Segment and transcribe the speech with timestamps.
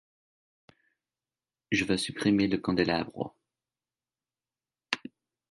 [1.71, 3.35] Je vas supprimer le candélabre.